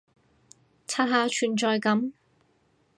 [0.87, 2.11] 刷下存在感